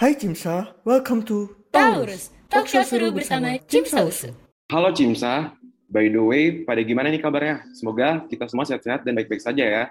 Hai 0.00 0.16
Cimsa, 0.16 0.72
welcome 0.88 1.20
to 1.20 1.52
Taurus, 1.68 2.32
talk 2.48 2.64
show 2.64 2.80
seru 2.80 3.12
bersama 3.12 3.60
Cimsa 3.68 4.00
Usu. 4.00 4.32
Halo 4.72 4.96
Cimsa, 4.96 5.52
by 5.92 6.08
the 6.08 6.16
way, 6.24 6.64
pada 6.64 6.80
gimana 6.80 7.12
nih 7.12 7.20
kabarnya? 7.20 7.68
Semoga 7.76 8.24
kita 8.24 8.48
semua 8.48 8.64
sehat-sehat 8.64 9.04
dan 9.04 9.12
baik-baik 9.12 9.44
saja 9.44 9.60
ya, 9.60 9.84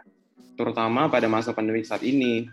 terutama 0.58 1.06
pada 1.14 1.30
masa 1.30 1.54
pandemi 1.54 1.86
saat 1.86 2.02
ini. 2.02 2.50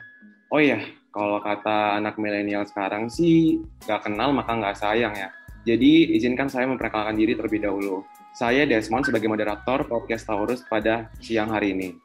Oh 0.53 0.61
iya, 0.61 0.85
kalau 1.09 1.41
kata 1.41 1.97
anak 1.97 2.21
milenial 2.21 2.69
sekarang 2.69 3.09
sih, 3.09 3.65
gak 3.89 4.05
kenal 4.05 4.37
maka 4.37 4.53
gak 4.53 4.77
sayang 4.77 5.17
ya. 5.17 5.33
Jadi, 5.65 6.13
izinkan 6.13 6.53
saya 6.53 6.69
memperkenalkan 6.69 7.17
diri 7.17 7.41
terlebih 7.41 7.65
dahulu. 7.65 8.05
Saya 8.37 8.69
Desmond 8.69 9.09
sebagai 9.09 9.33
moderator 9.33 9.89
podcast 9.89 10.29
Taurus 10.29 10.61
pada 10.69 11.09
siang 11.25 11.57
hari 11.57 11.73
ini. 11.73 11.97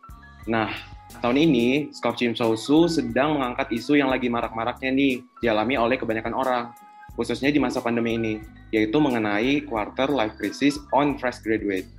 Nah, 0.47 0.71
tahun 1.19 1.37
ini 1.37 1.91
Skop 1.91 2.15
Chim 2.15 2.31
Sousu 2.31 2.87
sedang 2.87 3.35
mengangkat 3.35 3.73
isu 3.75 3.99
yang 3.99 4.07
lagi 4.07 4.31
marak-maraknya 4.31 4.93
nih 4.93 5.19
dialami 5.43 5.75
oleh 5.75 5.99
kebanyakan 5.99 6.31
orang, 6.31 6.63
khususnya 7.19 7.51
di 7.51 7.59
masa 7.59 7.83
pandemi 7.83 8.15
ini, 8.15 8.33
yaitu 8.71 8.95
mengenai 9.01 9.67
quarter 9.67 10.07
life 10.07 10.39
crisis 10.39 10.79
on 10.95 11.19
fresh 11.19 11.43
graduate. 11.43 11.89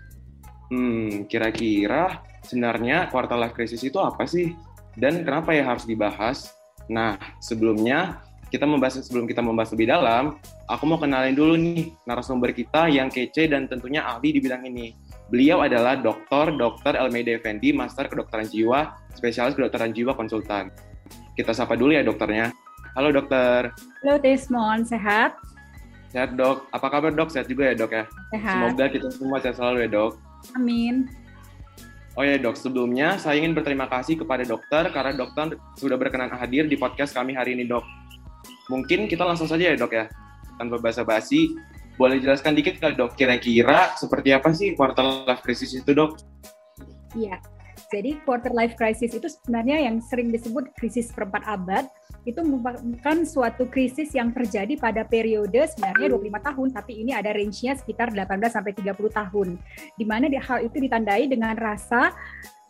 Hmm, 0.73 1.29
kira-kira 1.29 2.25
sebenarnya 2.47 3.13
quarter 3.13 3.37
life 3.37 3.53
crisis 3.53 3.85
itu 3.85 4.01
apa 4.01 4.25
sih? 4.25 4.57
Dan 4.97 5.25
kenapa 5.25 5.53
ya 5.53 5.69
harus 5.69 5.85
dibahas? 5.85 6.57
Nah, 6.89 7.21
sebelumnya 7.45 8.25
kita 8.53 8.69
membahas 8.69 9.01
sebelum 9.01 9.25
kita 9.25 9.41
membahas 9.41 9.73
lebih 9.73 9.89
dalam, 9.89 10.37
aku 10.69 10.85
mau 10.85 11.01
kenalin 11.01 11.33
dulu 11.33 11.57
nih 11.57 11.89
narasumber 12.05 12.53
kita 12.53 12.93
yang 12.93 13.09
kece 13.09 13.49
dan 13.49 13.65
tentunya 13.65 14.05
ahli 14.05 14.37
di 14.37 14.41
bidang 14.45 14.69
ini. 14.69 14.93
Beliau 15.31 15.63
adalah 15.63 15.95
Dr. 16.01 16.59
Dr. 16.59 16.99
Elmede 16.99 17.39
Effendi, 17.39 17.71
Master 17.71 18.11
Kedokteran 18.11 18.49
Jiwa, 18.49 18.99
Spesialis 19.15 19.55
Kedokteran 19.55 19.95
Jiwa 19.95 20.17
Konsultan. 20.17 20.73
Kita 21.39 21.55
sapa 21.55 21.79
dulu 21.79 21.95
ya 21.95 22.03
dokternya. 22.03 22.51
Halo 22.93 23.09
dokter. 23.15 23.73
Halo 24.05 24.15
Desmond, 24.21 24.85
sehat? 24.85 25.39
Sehat 26.13 26.37
dok. 26.37 26.69
Apa 26.77 26.93
kabar 26.93 27.09
dok? 27.09 27.33
Sehat 27.33 27.49
juga 27.49 27.73
ya 27.73 27.75
dok 27.79 27.93
ya? 27.97 28.05
Sehat. 28.37 28.53
Semoga 28.53 28.85
kita 28.93 29.09
semua 29.09 29.39
sehat 29.41 29.57
selalu 29.57 29.89
ya 29.89 29.89
dok. 29.89 30.13
Amin. 30.53 31.09
Oh 32.13 32.21
ya 32.21 32.37
dok, 32.37 32.61
sebelumnya 32.61 33.17
saya 33.17 33.41
ingin 33.41 33.57
berterima 33.57 33.89
kasih 33.89 34.21
kepada 34.21 34.45
dokter 34.45 34.93
karena 34.93 35.17
dokter 35.17 35.57
sudah 35.81 35.97
berkenan 35.97 36.29
hadir 36.29 36.69
di 36.69 36.77
podcast 36.77 37.17
kami 37.17 37.33
hari 37.33 37.57
ini 37.57 37.65
dok. 37.65 37.81
Mungkin 38.69 39.09
kita 39.09 39.25
langsung 39.25 39.49
saja 39.49 39.73
ya 39.73 39.77
dok 39.81 39.97
ya, 39.97 40.13
tanpa 40.61 40.77
basa-basi. 40.77 41.57
Boleh 42.01 42.19
jelaskan 42.19 42.57
dikit 42.57 42.81
kali 42.81 42.97
dok, 42.97 43.15
kira-kira 43.15 43.93
seperti 44.01 44.33
apa 44.33 44.51
sih 44.57 44.73
quarter 44.73 45.29
life 45.29 45.45
crisis 45.45 45.77
itu 45.77 45.93
dok? 45.93 46.19
Iya, 47.13 47.37
jadi 47.93 48.17
quarter 48.25 48.57
life 48.57 48.73
crisis 48.81 49.13
itu 49.13 49.29
sebenarnya 49.29 49.85
yang 49.85 50.01
sering 50.01 50.33
disebut 50.33 50.73
krisis 50.81 51.13
perempat 51.13 51.45
abad, 51.45 51.85
itu 52.25 52.41
merupakan 52.41 53.17
suatu 53.29 53.69
krisis 53.69 54.17
yang 54.17 54.33
terjadi 54.33 54.81
pada 54.81 55.05
periode 55.05 55.69
sebenarnya 55.77 56.17
25 56.17 56.49
tahun, 56.49 56.69
tapi 56.73 56.93
ini 57.05 57.13
ada 57.13 57.37
range-nya 57.37 57.77
sekitar 57.77 58.09
18 58.17 58.49
sampai 58.49 58.73
30 58.73 58.97
tahun. 59.13 59.49
Di 60.01 60.05
mana 60.09 60.33
hal 60.33 60.65
itu 60.65 60.81
ditandai 60.81 61.29
dengan 61.29 61.53
rasa 61.53 62.17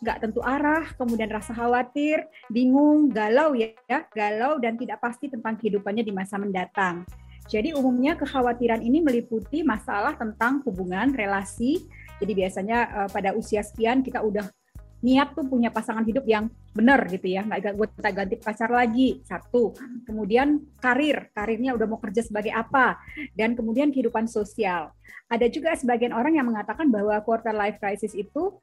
nggak 0.03 0.19
tentu 0.19 0.43
arah, 0.43 0.91
kemudian 0.99 1.31
rasa 1.31 1.55
khawatir, 1.55 2.27
bingung, 2.51 3.07
galau 3.07 3.55
ya, 3.55 3.71
galau 4.11 4.59
dan 4.59 4.75
tidak 4.75 4.99
pasti 4.99 5.31
tentang 5.31 5.55
kehidupannya 5.55 6.03
di 6.03 6.11
masa 6.11 6.35
mendatang. 6.35 7.07
Jadi 7.47 7.75
umumnya 7.75 8.15
kekhawatiran 8.15 8.79
ini 8.81 9.03
meliputi 9.03 9.61
masalah 9.61 10.15
tentang 10.15 10.63
hubungan, 10.63 11.11
relasi. 11.11 11.83
Jadi 12.21 12.31
biasanya 12.33 12.77
uh, 13.03 13.09
pada 13.11 13.35
usia 13.35 13.59
sekian 13.61 13.99
kita 13.99 14.23
udah 14.23 14.47
niat 15.03 15.35
tuh 15.35 15.43
punya 15.43 15.67
pasangan 15.67 16.07
hidup 16.07 16.23
yang 16.23 16.47
benar 16.71 17.03
gitu 17.11 17.27
ya. 17.27 17.43
Nggak 17.43 17.75
gue 17.75 17.87
kita 17.99 18.09
ganti 18.15 18.35
pacar 18.39 18.71
lagi 18.71 19.19
satu. 19.27 19.75
Kemudian 20.07 20.63
karir 20.79 21.27
karirnya 21.35 21.75
udah 21.75 21.85
mau 21.85 21.99
kerja 21.99 22.23
sebagai 22.23 22.55
apa. 22.55 22.97
Dan 23.35 23.53
kemudian 23.59 23.91
kehidupan 23.91 24.25
sosial. 24.31 24.95
Ada 25.27 25.51
juga 25.51 25.75
sebagian 25.75 26.15
orang 26.15 26.39
yang 26.39 26.47
mengatakan 26.47 26.87
bahwa 26.87 27.19
quarter 27.21 27.51
life 27.51 27.77
crisis 27.83 28.15
itu 28.15 28.55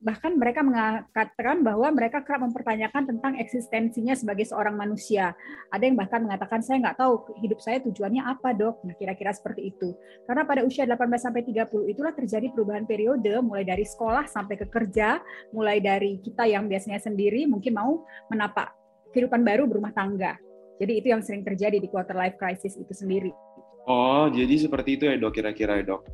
bahkan 0.00 0.32
mereka 0.40 0.64
mengatakan 0.64 1.60
bahwa 1.60 1.92
mereka 1.92 2.24
kerap 2.24 2.40
mempertanyakan 2.40 3.04
tentang 3.04 3.36
eksistensinya 3.36 4.16
sebagai 4.16 4.48
seorang 4.48 4.72
manusia. 4.72 5.36
Ada 5.68 5.92
yang 5.92 5.96
bahkan 6.00 6.24
mengatakan 6.24 6.64
saya 6.64 6.80
nggak 6.80 6.96
tahu 6.96 7.36
hidup 7.44 7.60
saya 7.60 7.84
tujuannya 7.84 8.24
apa 8.24 8.56
dok. 8.56 8.80
Nah 8.88 8.96
kira-kira 8.96 9.36
seperti 9.36 9.76
itu. 9.76 9.92
Karena 10.24 10.48
pada 10.48 10.64
usia 10.64 10.88
18 10.88 10.96
sampai 11.20 11.44
30 11.44 11.92
itulah 11.92 12.16
terjadi 12.16 12.48
perubahan 12.48 12.88
periode 12.88 13.44
mulai 13.44 13.68
dari 13.68 13.84
sekolah 13.84 14.24
sampai 14.24 14.56
ke 14.56 14.66
kerja, 14.72 15.20
mulai 15.52 15.84
dari 15.84 16.16
kita 16.24 16.48
yang 16.48 16.64
biasanya 16.64 16.98
sendiri 17.04 17.44
mungkin 17.44 17.76
mau 17.76 18.00
menapak 18.32 18.72
kehidupan 19.12 19.44
baru 19.44 19.68
berumah 19.68 19.92
tangga. 19.92 20.40
Jadi 20.80 20.92
itu 20.96 21.12
yang 21.12 21.20
sering 21.20 21.44
terjadi 21.44 21.76
di 21.76 21.92
quarter 21.92 22.16
life 22.16 22.40
crisis 22.40 22.72
itu 22.80 22.96
sendiri. 22.96 23.36
Oh, 23.84 24.32
jadi 24.32 24.64
seperti 24.64 24.96
itu 24.96 25.04
ya 25.12 25.20
dok 25.20 25.36
kira-kira 25.36 25.76
ya 25.76 25.84
dok. 25.92 26.08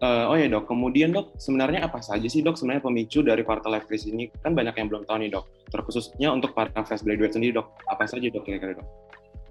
Uh, 0.00 0.32
oh 0.32 0.36
ya 0.40 0.48
dok, 0.48 0.64
kemudian 0.64 1.12
dok, 1.12 1.36
sebenarnya 1.36 1.84
apa 1.84 2.00
saja 2.00 2.24
sih 2.24 2.40
dok 2.40 2.56
sebenarnya 2.56 2.88
pemicu 2.88 3.20
dari 3.20 3.44
quarter 3.44 3.68
life 3.68 3.84
crisis 3.84 4.08
ini? 4.08 4.32
Kan 4.40 4.56
banyak 4.56 4.72
yang 4.80 4.88
belum 4.88 5.04
tahu 5.04 5.20
nih 5.20 5.28
dok, 5.28 5.44
terkhususnya 5.68 6.32
untuk 6.32 6.56
para 6.56 6.72
fresh 6.88 7.04
graduate 7.04 7.36
sendiri 7.36 7.60
dok, 7.60 7.68
apa 7.84 8.08
saja 8.08 8.32
dok 8.32 8.48
kira-kira 8.48 8.80
dok? 8.80 8.88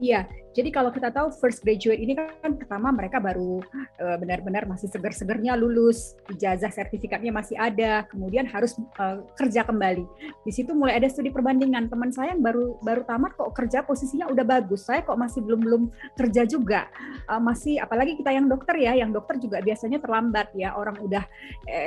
Iya, 0.02 0.26
jadi 0.60 0.76
kalau 0.76 0.92
kita 0.92 1.08
tahu 1.08 1.32
first 1.40 1.64
graduate 1.64 2.04
ini 2.04 2.20
kan 2.20 2.60
pertama 2.60 2.92
mereka 2.92 3.16
baru 3.24 3.64
uh, 3.96 4.18
benar-benar 4.20 4.68
masih 4.68 4.92
seger-segernya 4.92 5.56
lulus, 5.56 6.20
ijazah 6.28 6.68
sertifikatnya 6.68 7.32
masih 7.32 7.56
ada, 7.56 8.04
kemudian 8.12 8.44
harus 8.44 8.76
uh, 9.00 9.24
kerja 9.40 9.64
kembali. 9.64 10.04
Di 10.44 10.52
situ 10.52 10.76
mulai 10.76 11.00
ada 11.00 11.08
studi 11.08 11.32
perbandingan. 11.32 11.88
Teman 11.88 12.12
saya 12.12 12.36
yang 12.36 12.44
baru 12.44 12.76
baru 12.84 13.08
tamat 13.08 13.40
kok 13.40 13.56
kerja 13.56 13.88
posisinya 13.88 14.28
udah 14.28 14.44
bagus, 14.44 14.84
saya 14.84 15.00
kok 15.00 15.16
masih 15.16 15.40
belum 15.48 15.64
belum 15.64 15.84
kerja 16.20 16.44
juga, 16.44 16.92
uh, 17.32 17.40
masih 17.40 17.80
apalagi 17.80 18.20
kita 18.20 18.36
yang 18.36 18.52
dokter 18.52 18.76
ya, 18.84 19.00
yang 19.00 19.16
dokter 19.16 19.40
juga 19.40 19.64
biasanya 19.64 20.04
terlambat 20.04 20.52
ya, 20.60 20.76
orang 20.76 21.00
udah 21.00 21.24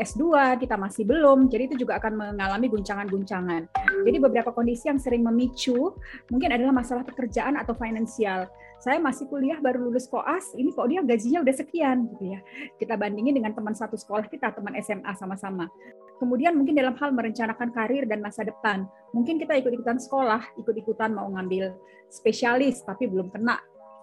S2 0.00 0.56
kita 0.64 0.80
masih 0.80 1.04
belum, 1.04 1.52
jadi 1.52 1.68
itu 1.68 1.84
juga 1.84 2.00
akan 2.00 2.32
mengalami 2.32 2.72
guncangan-guncangan. 2.72 3.68
Jadi 4.08 4.16
beberapa 4.16 4.48
kondisi 4.48 4.88
yang 4.88 4.96
sering 4.96 5.20
memicu 5.20 5.92
mungkin 6.32 6.56
adalah 6.56 6.72
masalah 6.72 7.04
pekerjaan 7.04 7.60
atau 7.60 7.76
finansial. 7.76 8.48
Saya 8.82 8.98
masih 8.98 9.30
kuliah 9.30 9.62
baru 9.62 9.86
lulus 9.86 10.10
koas, 10.10 10.50
ini 10.58 10.74
kok 10.74 10.90
dia 10.90 11.06
gajinya 11.06 11.46
udah 11.46 11.54
sekian 11.54 12.10
gitu 12.10 12.34
ya. 12.34 12.40
Kita 12.82 12.98
bandingin 12.98 13.38
dengan 13.38 13.54
teman 13.54 13.78
satu 13.78 13.94
sekolah 13.94 14.26
kita, 14.26 14.50
teman 14.50 14.74
SMA 14.82 15.14
sama-sama. 15.14 15.70
Kemudian 16.18 16.58
mungkin 16.58 16.74
dalam 16.74 16.98
hal 16.98 17.14
merencanakan 17.14 17.70
karir 17.70 18.10
dan 18.10 18.18
masa 18.18 18.42
depan, 18.42 18.86
mungkin 19.14 19.38
kita 19.38 19.54
ikut-ikutan 19.58 20.02
sekolah, 20.02 20.42
ikut-ikutan 20.58 21.14
mau 21.14 21.30
ngambil 21.30 21.74
spesialis 22.12 22.84
tapi 22.84 23.08
belum 23.08 23.32
kena 23.32 23.56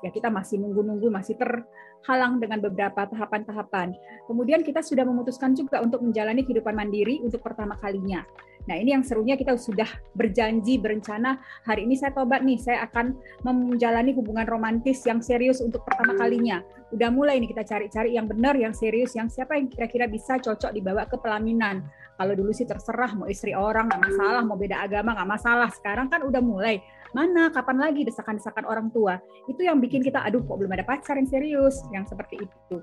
ya 0.06 0.10
kita 0.10 0.32
masih 0.32 0.62
nunggu-nunggu 0.62 1.12
masih 1.12 1.36
terhalang 1.36 2.40
dengan 2.40 2.64
beberapa 2.64 3.08
tahapan-tahapan. 3.08 3.96
Kemudian 4.28 4.64
kita 4.64 4.80
sudah 4.80 5.04
memutuskan 5.04 5.56
juga 5.56 5.84
untuk 5.84 6.04
menjalani 6.04 6.44
kehidupan 6.46 6.76
mandiri 6.76 7.20
untuk 7.24 7.44
pertama 7.44 7.76
kalinya. 7.80 8.24
Nah, 8.70 8.78
ini 8.78 8.94
yang 8.94 9.02
serunya 9.02 9.34
kita 9.34 9.58
sudah 9.58 9.90
berjanji, 10.14 10.78
berencana, 10.78 11.42
hari 11.66 11.90
ini 11.90 11.98
saya 11.98 12.14
tobat 12.14 12.46
nih, 12.46 12.62
saya 12.62 12.86
akan 12.86 13.18
menjalani 13.42 14.14
hubungan 14.14 14.46
romantis 14.46 15.02
yang 15.10 15.26
serius 15.26 15.58
untuk 15.58 15.82
pertama 15.82 16.14
kalinya. 16.14 16.62
Udah 16.94 17.10
mulai 17.10 17.42
nih 17.42 17.50
kita 17.50 17.66
cari-cari 17.66 18.14
yang 18.14 18.30
benar, 18.30 18.54
yang 18.54 18.76
serius, 18.78 19.18
yang 19.18 19.26
siapa 19.26 19.58
yang 19.58 19.74
kira-kira 19.74 20.06
bisa 20.06 20.38
cocok 20.38 20.70
dibawa 20.70 21.10
ke 21.10 21.18
pelaminan. 21.18 21.82
Kalau 22.20 22.36
dulu 22.36 22.52
sih 22.54 22.68
terserah, 22.68 23.16
mau 23.16 23.26
istri 23.26 23.56
orang 23.58 23.90
nggak 23.90 24.02
masalah, 24.12 24.42
mau 24.46 24.60
beda 24.60 24.86
agama 24.86 25.16
nggak 25.16 25.30
masalah. 25.40 25.70
Sekarang 25.72 26.12
kan 26.12 26.22
udah 26.22 26.44
mulai 26.44 26.84
mana? 27.14 27.50
Kapan 27.50 27.78
lagi? 27.82 28.06
Desakan-desakan 28.06 28.66
orang 28.66 28.88
tua. 28.94 29.18
Itu 29.50 29.66
yang 29.66 29.82
bikin 29.82 30.06
kita 30.06 30.22
aduh 30.22 30.42
kok 30.46 30.58
belum 30.58 30.74
ada 30.74 30.86
pacar 30.86 31.18
yang 31.18 31.30
serius? 31.30 31.82
Yang 31.90 32.14
seperti 32.16 32.46
itu. 32.46 32.78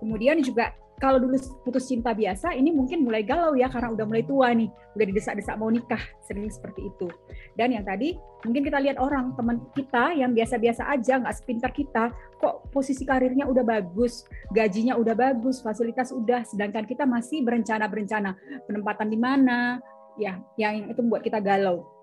Kemudian 0.00 0.40
juga 0.44 0.72
kalau 1.00 1.16
dulu 1.16 1.40
putus 1.64 1.88
cinta 1.88 2.12
biasa, 2.12 2.52
ini 2.52 2.68
mungkin 2.76 3.08
mulai 3.08 3.24
galau 3.24 3.56
ya 3.56 3.72
karena 3.72 3.88
udah 3.88 4.04
mulai 4.04 4.20
tua 4.20 4.52
nih, 4.52 4.68
udah 4.92 5.06
didesak-desak 5.08 5.56
mau 5.56 5.72
nikah, 5.72 6.00
sering 6.28 6.44
seperti 6.52 6.92
itu. 6.92 7.08
Dan 7.56 7.72
yang 7.72 7.88
tadi 7.88 8.20
mungkin 8.44 8.68
kita 8.68 8.76
lihat 8.84 9.00
orang 9.00 9.32
teman 9.32 9.64
kita 9.72 10.12
yang 10.12 10.36
biasa-biasa 10.36 10.92
aja, 10.92 11.24
nggak 11.24 11.36
sepintar 11.40 11.72
kita, 11.72 12.12
kok 12.36 12.68
posisi 12.68 13.08
karirnya 13.08 13.48
udah 13.48 13.64
bagus, 13.64 14.28
gajinya 14.52 14.92
udah 15.00 15.16
bagus, 15.16 15.64
fasilitas 15.64 16.12
udah, 16.12 16.44
sedangkan 16.44 16.84
kita 16.84 17.08
masih 17.08 17.48
berencana-berencana. 17.48 18.36
Penempatan 18.68 19.08
di 19.08 19.16
mana, 19.16 19.80
ya 20.20 20.36
yang 20.60 20.84
itu 20.92 21.00
membuat 21.00 21.24
kita 21.24 21.40
galau 21.40 21.99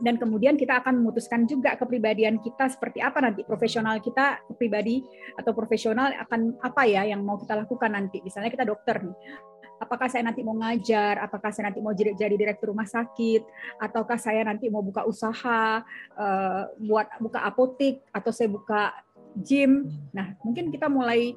dan 0.00 0.16
kemudian 0.16 0.56
kita 0.56 0.80
akan 0.80 1.04
memutuskan 1.04 1.44
juga 1.44 1.76
kepribadian 1.76 2.40
kita 2.40 2.72
seperti 2.72 3.04
apa 3.04 3.20
nanti. 3.20 3.44
Profesional 3.44 4.00
kita 4.00 4.40
pribadi 4.56 5.04
atau 5.36 5.52
profesional 5.52 6.16
akan 6.16 6.56
apa 6.64 6.88
ya 6.88 7.04
yang 7.04 7.20
mau 7.20 7.36
kita 7.36 7.52
lakukan 7.54 7.92
nanti. 7.92 8.24
Misalnya 8.24 8.48
kita 8.48 8.64
dokter 8.64 9.04
nih. 9.04 9.16
Apakah 9.80 10.12
saya 10.12 10.28
nanti 10.28 10.44
mau 10.44 10.56
ngajar? 10.60 11.24
Apakah 11.24 11.48
saya 11.56 11.72
nanti 11.72 11.80
mau 11.80 11.96
jadi, 11.96 12.12
jadi 12.12 12.36
direktur 12.36 12.72
rumah 12.72 12.84
sakit? 12.84 13.44
Ataukah 13.80 14.20
saya 14.20 14.44
nanti 14.44 14.68
mau 14.68 14.84
buka 14.84 15.08
usaha 15.08 15.80
uh, 16.16 16.62
buat 16.76 17.08
buka 17.16 17.40
apotik? 17.44 18.04
Atau 18.12 18.28
saya 18.28 18.52
buka 18.52 18.92
gym? 19.40 19.88
Nah 20.12 20.36
mungkin 20.44 20.68
kita 20.68 20.88
mulai 20.92 21.32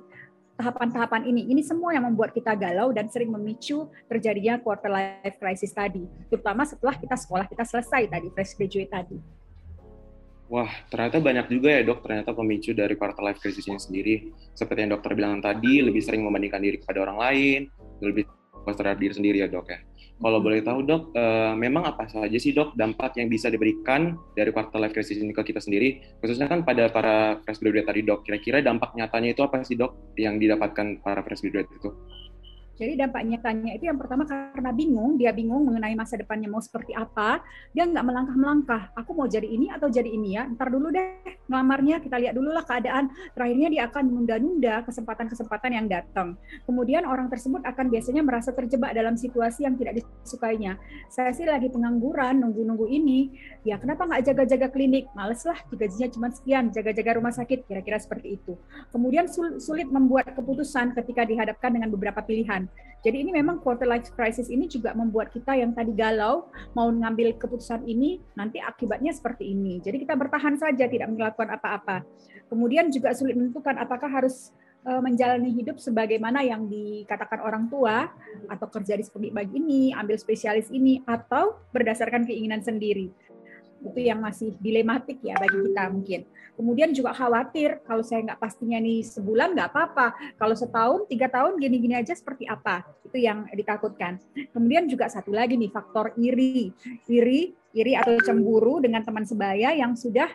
tahapan-tahapan 0.57 1.29
ini. 1.29 1.49
Ini 1.49 1.61
semua 1.65 1.93
yang 1.93 2.05
membuat 2.05 2.33
kita 2.33 2.53
galau 2.53 2.93
dan 2.93 3.09
sering 3.09 3.33
memicu 3.33 3.89
terjadinya 4.05 4.61
quarter 4.61 4.89
life 4.89 5.37
crisis 5.41 5.73
tadi, 5.73 6.05
terutama 6.29 6.63
setelah 6.67 6.95
kita 6.97 7.15
sekolah 7.17 7.45
kita 7.49 7.65
selesai 7.65 8.09
tadi, 8.09 8.27
fresh 8.33 8.53
graduate 8.57 8.91
tadi. 8.91 9.17
Wah, 10.51 10.69
ternyata 10.91 11.17
banyak 11.17 11.49
juga 11.49 11.69
ya 11.73 11.81
dok, 11.81 12.05
ternyata 12.05 12.29
pemicu 12.35 12.77
dari 12.77 12.93
quarter 12.93 13.25
life 13.25 13.41
crisis 13.41 13.65
ini 13.65 13.79
sendiri. 13.81 14.15
Seperti 14.53 14.85
yang 14.85 14.93
dokter 14.93 15.17
bilang 15.17 15.41
tadi, 15.41 15.81
lebih 15.81 16.03
sering 16.03 16.21
membandingkan 16.21 16.61
diri 16.61 16.77
kepada 16.77 17.09
orang 17.09 17.17
lain, 17.17 17.59
lebih 18.05 18.29
fokus 18.53 18.77
terhadap 18.77 19.01
diri 19.01 19.13
sendiri 19.17 19.37
ya 19.41 19.49
dok 19.49 19.65
ya. 19.73 19.81
Kalau 20.23 20.39
boleh 20.39 20.63
tahu 20.63 20.87
dok, 20.87 21.11
uh, 21.19 21.51
memang 21.59 21.83
apa 21.83 22.07
saja 22.07 22.37
sih 22.39 22.55
dok 22.55 22.79
dampak 22.79 23.19
yang 23.19 23.27
bisa 23.27 23.51
diberikan 23.51 24.15
dari 24.31 24.55
quarter 24.55 24.79
life 24.79 24.95
crisis 24.95 25.19
ini 25.19 25.35
ke 25.35 25.43
kita 25.43 25.59
sendiri, 25.59 25.99
khususnya 26.23 26.47
kan 26.47 26.63
pada 26.63 26.87
para 26.87 27.43
fresh 27.43 27.59
graduate 27.59 27.91
tadi 27.91 28.07
dok. 28.07 28.23
Kira-kira 28.23 28.63
dampak 28.63 28.95
nyatanya 28.95 29.35
itu 29.35 29.43
apa 29.43 29.67
sih 29.67 29.75
dok 29.75 30.15
yang 30.15 30.39
didapatkan 30.39 31.03
para 31.03 31.19
fresh 31.27 31.43
graduate 31.43 31.67
itu? 31.75 31.91
Jadi 32.73 32.97
dampak 32.97 33.21
nyatanya 33.21 33.77
itu 33.77 33.85
yang 33.85 34.01
pertama 34.01 34.25
karena 34.25 34.73
bingung, 34.73 35.13
dia 35.13 35.29
bingung 35.29 35.61
mengenai 35.61 35.93
masa 35.93 36.17
depannya 36.17 36.49
mau 36.49 36.57
seperti 36.57 36.97
apa, 36.97 37.45
dia 37.69 37.85
nggak 37.85 38.01
melangkah-melangkah. 38.01 38.89
Aku 38.97 39.13
mau 39.13 39.29
jadi 39.29 39.45
ini 39.45 39.69
atau 39.69 39.93
jadi 39.93 40.09
ini 40.09 40.33
ya, 40.33 40.49
ntar 40.49 40.73
dulu 40.73 40.89
deh 40.89 41.21
ngelamarnya, 41.45 42.01
kita 42.01 42.17
lihat 42.17 42.33
dulu 42.33 42.49
lah 42.49 42.65
keadaan. 42.65 43.13
Terakhirnya 43.37 43.69
dia 43.69 43.81
akan 43.85 44.03
menunda-nunda 44.09 44.81
kesempatan-kesempatan 44.89 45.69
yang 45.69 45.85
datang. 45.85 46.33
Kemudian 46.65 47.05
orang 47.05 47.29
tersebut 47.29 47.61
akan 47.61 47.93
biasanya 47.93 48.25
merasa 48.25 48.49
terjebak 48.49 48.89
dalam 48.97 49.13
situasi 49.21 49.69
yang 49.69 49.77
tidak 49.77 50.01
disukainya. 50.01 50.81
Saya 51.13 51.29
sih 51.29 51.45
lagi 51.45 51.69
pengangguran, 51.69 52.41
nunggu-nunggu 52.41 52.89
ini, 52.89 53.29
ya 53.61 53.77
kenapa 53.77 54.09
nggak 54.09 54.33
jaga-jaga 54.33 54.67
klinik? 54.73 55.13
Males 55.13 55.45
lah, 55.45 55.61
gajinya 55.77 56.09
cuma 56.09 56.27
sekian, 56.33 56.73
jaga-jaga 56.73 57.21
rumah 57.21 57.37
sakit, 57.37 57.69
kira-kira 57.69 58.01
seperti 58.01 58.41
itu. 58.41 58.57
Kemudian 58.89 59.29
sulit 59.61 59.85
membuat 59.93 60.33
keputusan 60.33 60.97
ketika 60.97 61.21
dihadapkan 61.21 61.69
dengan 61.69 61.93
beberapa 61.93 62.25
pilihan 62.25 62.62
jadi 63.03 63.19
ini 63.19 63.35
memang 63.35 63.59
quarter 63.59 63.83
life 63.83 64.07
crisis 64.15 64.47
ini 64.47 64.63
juga 64.71 64.95
membuat 64.95 65.27
kita 65.35 65.59
yang 65.59 65.75
tadi 65.75 65.91
galau 65.91 66.47
mau 66.71 66.87
mengambil 66.87 67.35
keputusan 67.35 67.83
ini 67.83 68.23
nanti 68.31 68.63
akibatnya 68.63 69.11
seperti 69.11 69.51
ini. 69.51 69.83
Jadi 69.83 70.07
kita 70.07 70.15
bertahan 70.15 70.55
saja 70.55 70.87
tidak 70.87 71.11
melakukan 71.11 71.51
apa-apa. 71.51 72.07
Kemudian 72.47 72.87
juga 72.95 73.11
sulit 73.11 73.35
menentukan 73.35 73.75
apakah 73.75 74.07
harus 74.07 74.55
eh, 74.87 75.01
menjalani 75.03 75.51
hidup 75.51 75.83
sebagaimana 75.83 76.47
yang 76.47 76.63
dikatakan 76.71 77.43
orang 77.43 77.67
tua 77.67 78.07
atau 78.47 78.67
kerja 78.71 78.95
di 78.95 79.03
seperti 79.03 79.35
bagi 79.35 79.59
ini, 79.59 79.91
ambil 79.91 80.15
spesialis 80.15 80.71
ini 80.71 81.03
atau 81.03 81.59
berdasarkan 81.75 82.23
keinginan 82.23 82.63
sendiri 82.63 83.11
itu 83.83 83.99
yang 83.99 84.23
masih 84.23 84.55
dilematik 84.63 85.19
ya 85.19 85.35
bagi 85.35 85.59
kita 85.69 85.83
mungkin. 85.91 86.21
Kemudian 86.53 86.89
juga 86.95 87.11
khawatir 87.11 87.81
kalau 87.83 88.01
saya 88.05 88.23
nggak 88.23 88.39
pastinya 88.39 88.79
nih 88.79 89.03
sebulan 89.03 89.57
nggak 89.57 89.69
apa-apa, 89.73 90.07
kalau 90.39 90.55
setahun 90.55 91.09
tiga 91.09 91.27
tahun 91.27 91.59
gini-gini 91.59 91.99
aja 91.99 92.15
seperti 92.15 92.47
apa 92.47 92.87
itu 93.03 93.17
yang 93.19 93.45
ditakutkan. 93.51 94.17
Kemudian 94.55 94.87
juga 94.87 95.09
satu 95.11 95.33
lagi 95.33 95.59
nih 95.59 95.69
faktor 95.73 96.15
iri, 96.15 96.71
iri, 97.09 97.53
iri 97.73 97.93
atau 97.97 98.15
cemburu 98.21 98.79
dengan 98.79 99.01
teman 99.01 99.25
sebaya 99.25 99.73
yang 99.73 99.97
sudah 99.97 100.29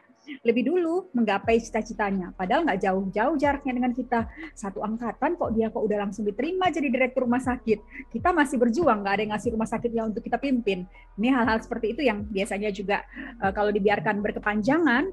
lebih 0.44 0.68
dulu 0.68 1.08
menggapai 1.16 1.60
cita-citanya. 1.60 2.32
Padahal 2.36 2.66
nggak 2.68 2.80
jauh-jauh 2.84 3.34
jaraknya 3.40 3.72
dengan 3.74 3.92
kita. 3.92 4.28
Satu 4.54 4.84
angkatan 4.84 5.34
kok 5.36 5.50
dia 5.56 5.72
kok 5.72 5.82
udah 5.82 6.08
langsung 6.08 6.28
diterima 6.28 6.68
jadi 6.68 6.88
direktur 6.88 7.24
rumah 7.24 7.42
sakit. 7.42 8.10
Kita 8.12 8.30
masih 8.32 8.56
berjuang, 8.60 9.02
nggak 9.02 9.14
ada 9.18 9.22
yang 9.24 9.32
ngasih 9.34 9.50
rumah 9.54 9.68
sakitnya 9.68 10.02
untuk 10.08 10.22
kita 10.24 10.36
pimpin. 10.40 10.84
Ini 11.18 11.28
hal-hal 11.34 11.58
seperti 11.60 11.96
itu 11.96 12.02
yang 12.04 12.24
biasanya 12.28 12.70
juga 12.70 13.02
uh, 13.42 13.52
kalau 13.52 13.72
dibiarkan 13.74 14.20
berkepanjangan, 14.22 15.04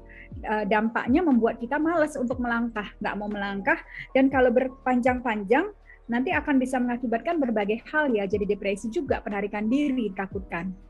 uh, 0.46 0.64
dampaknya 0.68 1.20
membuat 1.24 1.58
kita 1.58 1.76
malas 1.80 2.14
untuk 2.14 2.38
melangkah, 2.38 2.86
nggak 3.00 3.14
mau 3.18 3.28
melangkah. 3.28 3.78
Dan 4.14 4.28
kalau 4.30 4.52
berpanjang-panjang, 4.52 5.72
nanti 6.06 6.30
akan 6.30 6.62
bisa 6.62 6.78
mengakibatkan 6.78 7.42
berbagai 7.42 7.82
hal 7.90 8.14
ya, 8.14 8.24
jadi 8.30 8.46
depresi 8.46 8.88
juga, 8.94 9.18
penarikan 9.20 9.66
diri, 9.66 10.14
takutkan. 10.14 10.85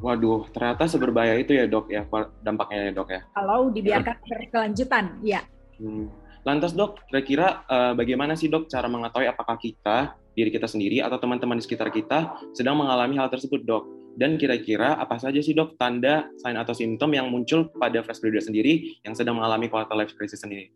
Waduh, 0.00 0.48
ternyata 0.50 0.88
seberbahaya 0.88 1.36
itu 1.36 1.52
ya 1.52 1.68
dok 1.68 1.92
ya 1.92 2.08
dampaknya 2.40 2.88
ya 2.88 2.92
dok 2.96 3.08
ya. 3.12 3.20
Kalau 3.36 3.68
dibiarkan 3.68 4.16
ya. 4.16 4.36
berkelanjutan, 4.40 5.04
ya. 5.20 5.40
Hmm. 5.76 6.08
Lantas 6.42 6.74
dok, 6.74 6.98
kira-kira 7.06 7.62
uh, 7.70 7.92
bagaimana 7.94 8.34
sih 8.34 8.50
dok 8.50 8.66
cara 8.66 8.90
mengetahui 8.90 9.30
apakah 9.30 9.60
kita, 9.62 10.18
diri 10.34 10.50
kita 10.50 10.66
sendiri 10.66 10.98
atau 10.98 11.20
teman-teman 11.20 11.60
di 11.60 11.62
sekitar 11.62 11.92
kita 11.94 12.34
sedang 12.56 12.80
mengalami 12.80 13.14
hal 13.20 13.30
tersebut 13.30 13.62
dok? 13.62 13.86
Dan 14.18 14.36
kira-kira 14.36 14.98
apa 14.98 15.16
saja 15.22 15.38
sih 15.38 15.54
dok 15.54 15.78
tanda, 15.78 16.26
sign 16.42 16.58
atau 16.58 16.74
simptom 16.74 17.14
yang 17.14 17.30
muncul 17.30 17.70
pada 17.78 18.02
fresh 18.02 18.18
graduate 18.18 18.50
sendiri 18.50 18.98
yang 19.06 19.14
sedang 19.14 19.38
mengalami 19.38 19.70
quarter 19.70 19.94
life 19.94 20.12
crisis 20.18 20.42
sendiri? 20.42 20.74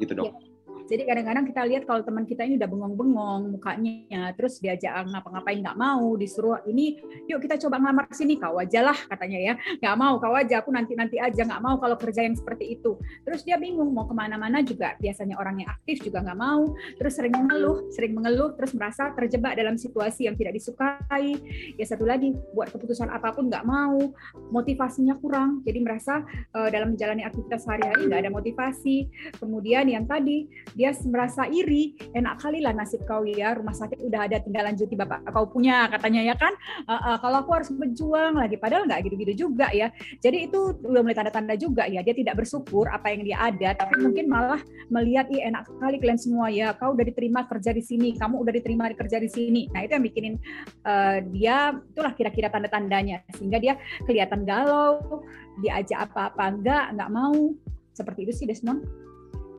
Gitu 0.00 0.16
dok. 0.16 0.32
Ya 0.32 0.53
jadi 0.84 1.02
kadang-kadang 1.08 1.44
kita 1.48 1.60
lihat 1.64 1.82
kalau 1.88 2.04
teman 2.04 2.28
kita 2.28 2.44
ini 2.44 2.60
udah 2.60 2.68
bengong-bengong 2.68 3.56
mukanya, 3.56 4.36
terus 4.36 4.60
diajak 4.60 4.92
ngapa-ngapain 5.08 5.64
nggak 5.64 5.78
mau, 5.80 6.12
disuruh 6.20 6.60
ini, 6.68 7.00
yuk 7.24 7.40
kita 7.40 7.56
coba 7.56 7.80
ngelamar 7.80 8.04
sini, 8.12 8.36
kau 8.36 8.60
aja 8.60 8.84
lah 8.84 8.98
katanya 9.08 9.38
ya, 9.40 9.54
nggak 9.80 9.96
mau, 9.96 10.20
kau 10.20 10.36
aja, 10.36 10.60
aku 10.60 10.68
nanti-nanti 10.68 11.16
aja, 11.16 11.40
nggak 11.40 11.62
mau 11.64 11.80
kalau 11.80 11.96
kerja 11.96 12.28
yang 12.28 12.36
seperti 12.36 12.76
itu. 12.76 13.00
Terus 13.24 13.40
dia 13.48 13.56
bingung 13.56 13.96
mau 13.96 14.04
ke 14.04 14.12
mana-mana 14.12 14.60
juga, 14.60 14.92
biasanya 15.00 15.40
orang 15.40 15.64
yang 15.64 15.70
aktif 15.72 16.04
juga 16.04 16.20
nggak 16.20 16.38
mau, 16.38 16.76
terus 17.00 17.16
sering 17.16 17.32
mengeluh, 17.32 17.88
sering 17.88 18.12
mengeluh, 18.12 18.52
terus 18.52 18.76
merasa 18.76 19.08
terjebak 19.16 19.56
dalam 19.56 19.80
situasi 19.80 20.28
yang 20.28 20.36
tidak 20.36 20.60
disukai. 20.60 21.40
Ya 21.80 21.84
satu 21.88 22.04
lagi, 22.04 22.36
buat 22.52 22.68
keputusan 22.76 23.08
apa 23.08 23.32
pun 23.32 23.48
nggak 23.48 23.64
mau, 23.64 24.12
motivasinya 24.52 25.16
kurang, 25.16 25.64
jadi 25.64 25.80
merasa 25.80 26.20
uh, 26.52 26.68
dalam 26.68 26.92
menjalani 26.92 27.24
aktivitas 27.24 27.64
sehari-hari 27.64 28.04
nggak 28.04 28.20
ada 28.28 28.32
motivasi. 28.32 29.08
Kemudian 29.40 29.88
yang 29.88 30.04
tadi 30.04 30.44
dia 30.74 30.90
merasa 31.06 31.46
iri 31.46 31.94
enak 32.12 32.42
kali 32.42 32.58
lah 32.60 32.74
nasib 32.74 33.06
kau 33.06 33.22
ya 33.22 33.54
rumah 33.54 33.72
sakit 33.72 34.02
udah 34.02 34.26
ada 34.26 34.42
tinggal 34.42 34.66
lanjuti 34.66 34.98
bapak 34.98 35.22
kau 35.30 35.46
punya 35.46 35.86
katanya 35.88 36.20
ya 36.26 36.34
kan. 36.34 36.52
Uh, 36.84 36.94
uh, 36.94 37.16
kalau 37.22 37.46
aku 37.46 37.50
harus 37.54 37.70
berjuang 37.70 38.34
lagi 38.34 38.58
padahal 38.58 38.84
nggak 38.90 39.06
gitu-gitu 39.06 39.46
juga 39.48 39.70
ya. 39.70 39.90
Jadi 40.18 40.50
itu 40.50 40.74
udah 40.82 41.00
mulai 41.00 41.16
tanda-tanda 41.16 41.54
juga 41.54 41.86
ya 41.86 42.02
dia 42.02 42.14
tidak 42.14 42.42
bersyukur 42.42 42.90
apa 42.90 43.14
yang 43.14 43.22
dia 43.22 43.38
ada 43.38 43.70
tapi 43.78 44.02
mungkin 44.02 44.26
malah 44.26 44.60
melihat 44.90 45.30
ih 45.30 45.46
enak 45.46 45.70
kali 45.78 45.96
kalian 46.02 46.18
semua 46.18 46.50
ya 46.50 46.74
kau 46.74 46.92
udah 46.92 47.06
diterima 47.06 47.46
kerja 47.46 47.70
di 47.70 47.82
sini 47.82 48.18
kamu 48.18 48.42
udah 48.42 48.52
diterima 48.52 48.90
kerja 48.92 49.22
di 49.22 49.30
sini. 49.30 49.70
Nah 49.70 49.86
itu 49.86 49.94
yang 49.94 50.04
bikinin 50.04 50.34
uh, 50.84 51.22
dia 51.30 51.56
itulah 51.94 52.12
kira-kira 52.12 52.50
tanda-tandanya 52.50 53.22
sehingga 53.38 53.62
dia 53.62 53.78
kelihatan 54.04 54.42
galau 54.42 55.22
diajak 55.62 56.10
apa-apa 56.10 56.44
enggak 56.50 56.84
enggak 56.90 57.10
mau. 57.14 57.54
Seperti 57.94 58.26
itu 58.26 58.32
sih 58.34 58.46
Desmond. 58.50 59.13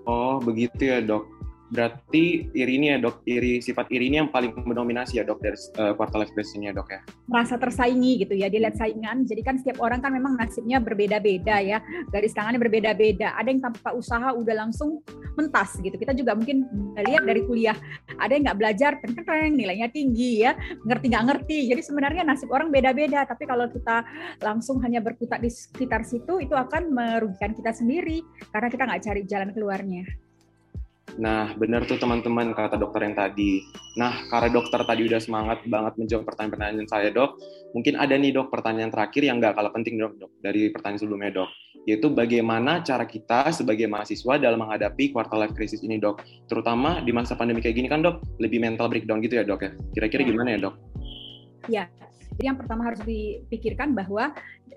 Oh, 0.06 0.38
begitu 0.38 0.86
ya, 0.86 1.02
Dok. 1.02 1.26
Berarti 1.74 2.46
iri 2.54 2.78
ini 2.78 2.94
ya 2.94 2.98
dok, 3.02 3.26
iri 3.26 3.58
sifat 3.58 3.90
iri 3.90 4.14
ini 4.14 4.22
yang 4.22 4.30
paling 4.30 4.54
mendominasi 4.54 5.18
ya 5.18 5.26
dok 5.26 5.42
dari 5.42 5.58
uh, 5.82 5.98
quarter 5.98 6.22
life 6.22 6.34
ya 6.38 6.70
dok 6.70 6.88
ya? 6.94 7.02
Merasa 7.26 7.58
tersaingi 7.58 8.22
gitu 8.22 8.38
ya, 8.38 8.54
dilihat 8.54 8.78
saingan. 8.78 9.26
Jadi 9.26 9.42
kan 9.42 9.58
setiap 9.58 9.82
orang 9.82 9.98
kan 9.98 10.14
memang 10.14 10.38
nasibnya 10.38 10.78
berbeda-beda 10.78 11.58
ya, 11.66 11.82
garis 12.14 12.38
tangannya 12.38 12.62
berbeda-beda. 12.62 13.34
Ada 13.34 13.50
yang 13.50 13.62
tanpa 13.66 13.98
usaha 13.98 14.30
udah 14.38 14.56
langsung 14.66 15.02
mentas 15.34 15.74
gitu. 15.82 15.98
Kita 15.98 16.14
juga 16.14 16.38
mungkin 16.38 16.70
lihat 17.02 17.26
dari 17.26 17.42
kuliah, 17.50 17.78
ada 18.22 18.32
yang 18.38 18.46
nggak 18.46 18.60
belajar, 18.62 18.92
keren 19.02 19.58
nilainya 19.58 19.90
tinggi 19.90 20.46
ya, 20.46 20.54
ngerti 20.86 21.06
nggak 21.10 21.26
ngerti. 21.34 21.58
Jadi 21.74 21.82
sebenarnya 21.82 22.22
nasib 22.22 22.54
orang 22.54 22.70
beda-beda. 22.70 23.26
Tapi 23.26 23.50
kalau 23.50 23.66
kita 23.74 24.06
langsung 24.46 24.78
hanya 24.86 25.02
berkutat 25.02 25.42
di 25.42 25.50
sekitar 25.50 26.06
situ, 26.06 26.46
itu 26.46 26.54
akan 26.54 26.94
merugikan 26.94 27.58
kita 27.58 27.74
sendiri 27.74 28.22
karena 28.54 28.70
kita 28.70 28.84
nggak 28.86 29.02
cari 29.02 29.22
jalan 29.26 29.50
keluarnya. 29.50 30.25
Nah, 31.16 31.56
benar 31.56 31.88
tuh 31.88 31.96
teman-teman 31.96 32.52
kata 32.52 32.76
dokter 32.76 33.08
yang 33.08 33.16
tadi. 33.16 33.64
Nah, 33.96 34.28
karena 34.28 34.52
dokter 34.52 34.84
tadi 34.84 35.08
udah 35.08 35.20
semangat 35.24 35.64
banget 35.64 35.96
menjawab 35.96 36.28
pertanyaan-pertanyaan 36.28 36.90
saya, 36.92 37.08
dok. 37.16 37.40
Mungkin 37.72 37.96
ada 37.96 38.20
nih 38.20 38.36
dok 38.36 38.52
pertanyaan 38.52 38.92
terakhir 38.92 39.24
yang 39.24 39.40
nggak 39.40 39.56
kalah 39.56 39.72
penting 39.72 39.96
dok, 39.96 40.20
dok 40.20 40.32
dari 40.44 40.68
pertanyaan 40.76 41.00
sebelumnya 41.00 41.32
dok. 41.32 41.50
Yaitu 41.88 42.12
bagaimana 42.12 42.84
cara 42.84 43.08
kita 43.08 43.48
sebagai 43.56 43.88
mahasiswa 43.88 44.36
dalam 44.36 44.60
menghadapi 44.60 45.16
quarter 45.16 45.40
life 45.40 45.56
crisis 45.56 45.80
ini 45.88 46.04
dok. 46.04 46.20
Terutama 46.52 47.00
di 47.00 47.16
masa 47.16 47.40
pandemi 47.40 47.64
kayak 47.64 47.80
gini 47.80 47.88
kan 47.88 48.04
dok, 48.04 48.20
lebih 48.44 48.60
mental 48.60 48.92
breakdown 48.92 49.24
gitu 49.24 49.40
ya 49.40 49.48
dok 49.48 49.64
ya. 49.64 49.72
Kira-kira 49.96 50.22
ya. 50.28 50.28
gimana 50.36 50.50
ya 50.52 50.60
dok? 50.68 50.76
Ya, 51.66 51.84
jadi 52.36 52.52
yang 52.52 52.60
pertama 52.60 52.84
harus 52.84 53.00
dipikirkan 53.08 53.96
bahwa 53.96 54.36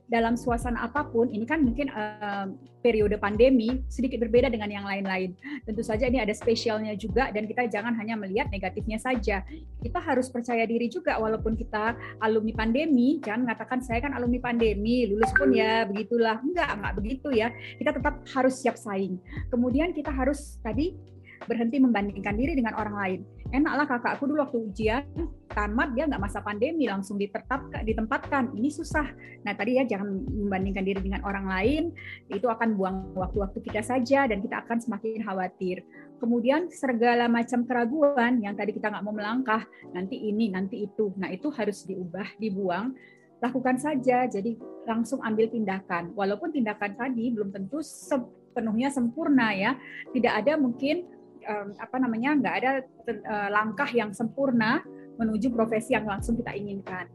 dalam 0.09 0.41
suasana 0.41 0.89
apa 0.89 1.05
pun, 1.05 1.29
ini 1.29 1.45
kan 1.45 1.61
mungkin 1.61 1.93
uh, 1.93 2.49
periode 2.81 3.21
pandemi 3.21 3.85
sedikit 3.93 4.25
berbeda 4.25 4.49
dengan 4.49 4.73
yang 4.73 4.87
lain-lain. 4.89 5.37
Tentu 5.69 5.85
saja 5.85 6.09
ini 6.09 6.17
ada 6.17 6.33
spesialnya 6.33 6.97
juga 6.97 7.29
dan 7.29 7.45
kita 7.45 7.69
jangan 7.69 7.93
hanya 7.93 8.17
melihat 8.17 8.49
negatifnya 8.49 8.97
saja. 8.97 9.45
Kita 9.85 10.01
harus 10.01 10.33
percaya 10.33 10.65
diri 10.65 10.89
juga 10.89 11.21
walaupun 11.21 11.59
kita 11.61 11.93
alumni 12.25 12.57
pandemi, 12.57 13.21
jangan 13.21 13.45
mengatakan 13.45 13.85
saya 13.85 14.01
kan 14.01 14.17
alumni 14.17 14.41
pandemi, 14.41 15.05
lulus 15.11 15.29
pun 15.37 15.53
ya 15.53 15.85
begitulah. 15.85 16.41
Enggak, 16.41 16.71
enggak 16.81 16.95
begitu 16.97 17.29
ya. 17.35 17.53
Kita 17.77 17.91
tetap 17.93 18.25
harus 18.33 18.55
siap 18.57 18.81
saing. 18.81 19.21
Kemudian 19.53 19.93
kita 19.93 20.09
harus 20.09 20.57
tadi 20.65 20.97
berhenti 21.45 21.79
membandingkan 21.79 22.35
diri 22.35 22.57
dengan 22.59 22.75
orang 22.81 22.97
lain. 22.97 23.21
Enaklah 23.49 23.89
kakakku 23.89 24.29
dulu 24.29 24.45
waktu 24.45 24.59
ujian 24.61 25.03
tamat 25.49 25.97
dia 25.97 26.05
nggak 26.05 26.21
masa 26.21 26.45
pandemi 26.45 26.85
langsung 26.85 27.17
ditetapkan 27.17 27.81
ditempatkan 27.83 28.53
ini 28.53 28.69
susah. 28.69 29.09
Nah 29.43 29.57
tadi 29.57 29.81
ya 29.81 29.89
jangan 29.89 30.21
membandingkan 30.29 30.85
diri 30.85 31.01
dengan 31.01 31.25
orang 31.25 31.49
lain 31.49 31.91
itu 32.29 32.45
akan 32.45 32.77
buang 32.77 33.17
waktu-waktu 33.17 33.59
kita 33.65 33.81
saja 33.81 34.29
dan 34.29 34.45
kita 34.45 34.61
akan 34.63 34.79
semakin 34.79 35.25
khawatir. 35.25 35.81
Kemudian 36.21 36.69
segala 36.69 37.27
macam 37.27 37.65
keraguan 37.65 38.45
yang 38.45 38.53
tadi 38.53 38.77
kita 38.77 38.93
nggak 38.93 39.05
mau 39.07 39.17
melangkah 39.17 39.65
nanti 39.97 40.29
ini 40.29 40.53
nanti 40.53 40.85
itu. 40.85 41.17
Nah 41.17 41.33
itu 41.33 41.49
harus 41.49 41.89
diubah 41.89 42.37
dibuang 42.37 42.93
lakukan 43.41 43.81
saja. 43.81 44.29
Jadi 44.29 44.61
langsung 44.85 45.25
ambil 45.25 45.49
tindakan. 45.49 46.13
Walaupun 46.13 46.53
tindakan 46.53 46.95
tadi 47.01 47.33
belum 47.33 47.51
tentu 47.51 47.81
sepenuhnya 47.81 48.93
sempurna 48.93 49.57
ya. 49.57 49.75
Tidak 50.13 50.33
ada 50.33 50.61
mungkin 50.61 51.18
um, 51.47 51.75
apa 51.79 51.97
namanya 52.01 52.31
nggak 52.39 52.55
ada 52.63 52.71
uh, 53.07 53.49
langkah 53.53 53.89
yang 53.93 54.11
sempurna 54.11 54.83
menuju 55.19 55.51
profesi 55.51 55.95
yang 55.95 56.07
langsung 56.07 56.39
kita 56.39 56.55
inginkan. 56.55 57.07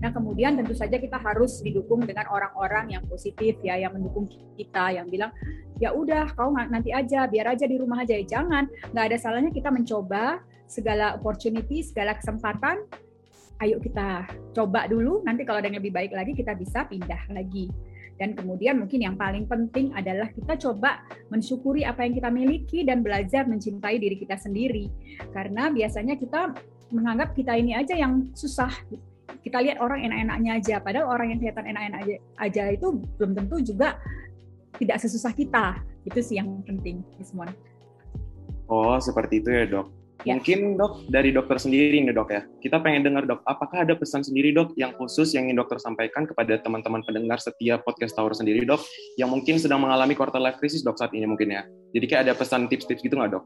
Nah, 0.00 0.08
kemudian 0.16 0.56
tentu 0.56 0.72
saja 0.72 0.96
kita 0.96 1.20
harus 1.20 1.60
didukung 1.60 2.00
dengan 2.08 2.24
orang-orang 2.32 2.96
yang 2.96 3.04
positif 3.04 3.60
ya, 3.60 3.76
yang 3.76 3.92
mendukung 3.92 4.24
kita, 4.56 4.96
yang 4.96 5.04
bilang 5.12 5.28
ya 5.76 5.92
udah 5.92 6.32
kau 6.32 6.56
nanti 6.56 6.88
aja, 6.88 7.28
biar 7.28 7.52
aja 7.52 7.68
di 7.68 7.76
rumah 7.76 8.00
aja. 8.00 8.16
Ya, 8.16 8.24
jangan, 8.24 8.64
nggak 8.96 9.04
ada 9.12 9.16
salahnya 9.20 9.52
kita 9.52 9.68
mencoba 9.68 10.40
segala 10.64 11.20
opportunity, 11.20 11.84
segala 11.84 12.16
kesempatan. 12.16 12.80
Ayo 13.60 13.76
kita 13.76 14.24
coba 14.56 14.88
dulu. 14.88 15.20
Nanti 15.20 15.44
kalau 15.44 15.60
ada 15.60 15.68
yang 15.68 15.84
lebih 15.84 15.92
baik 15.92 16.16
lagi, 16.16 16.32
kita 16.32 16.56
bisa 16.56 16.88
pindah 16.88 17.28
lagi. 17.28 17.68
Dan 18.20 18.36
kemudian 18.36 18.76
mungkin 18.76 19.00
yang 19.00 19.16
paling 19.16 19.48
penting 19.48 19.96
adalah 19.96 20.28
kita 20.28 20.60
coba 20.60 21.00
mensyukuri 21.32 21.88
apa 21.88 22.04
yang 22.04 22.12
kita 22.12 22.28
miliki 22.28 22.84
dan 22.84 23.00
belajar 23.00 23.48
mencintai 23.48 23.96
diri 23.96 24.20
kita 24.20 24.36
sendiri. 24.36 24.92
Karena 25.32 25.72
biasanya 25.72 26.20
kita 26.20 26.52
menganggap 26.92 27.32
kita 27.32 27.56
ini 27.56 27.72
aja 27.72 27.96
yang 27.96 28.28
susah. 28.36 28.68
Kita 29.40 29.64
lihat 29.64 29.80
orang 29.80 30.04
enak-enaknya 30.04 30.52
aja, 30.60 30.76
padahal 30.84 31.08
orang 31.08 31.32
yang 31.32 31.38
kelihatan 31.40 31.64
enak-enak 31.72 31.98
aja, 32.04 32.16
aja 32.44 32.62
itu 32.76 32.86
belum 33.16 33.32
tentu 33.32 33.56
juga 33.72 33.96
tidak 34.76 35.00
sesusah 35.00 35.32
kita. 35.32 35.80
Itu 36.04 36.20
sih 36.20 36.36
yang 36.36 36.60
penting, 36.68 37.00
semua. 37.24 37.48
Oh, 38.68 39.00
seperti 39.00 39.40
itu 39.40 39.48
ya, 39.48 39.64
Dok. 39.64 39.99
Ya. 40.24 40.36
Mungkin 40.36 40.76
dok 40.76 41.08
dari 41.08 41.32
dokter 41.32 41.56
sendiri 41.56 41.96
nih 42.04 42.12
dok 42.12 42.28
ya. 42.28 42.44
Kita 42.60 42.76
pengen 42.84 43.08
dengar 43.08 43.24
dok, 43.24 43.40
apakah 43.48 43.88
ada 43.88 43.96
pesan 43.96 44.20
sendiri 44.20 44.52
dok 44.52 44.76
yang 44.76 44.92
khusus 45.00 45.32
yang 45.32 45.48
ingin 45.48 45.64
dokter 45.64 45.80
sampaikan 45.80 46.28
kepada 46.28 46.60
teman-teman 46.60 47.00
pendengar 47.00 47.40
setiap 47.40 47.80
podcast 47.88 48.12
Tower 48.12 48.36
sendiri 48.36 48.68
dok, 48.68 48.84
yang 49.16 49.32
mungkin 49.32 49.56
sedang 49.56 49.80
mengalami 49.80 50.12
quarter 50.12 50.36
life 50.36 50.60
crisis 50.60 50.84
dok 50.84 51.00
saat 51.00 51.16
ini 51.16 51.24
mungkin 51.24 51.56
ya. 51.56 51.64
Jadi 51.96 52.04
kayak 52.04 52.22
ada 52.28 52.34
pesan 52.36 52.68
tips-tips 52.68 53.00
gitu 53.00 53.16
nggak 53.16 53.40
dok? 53.40 53.44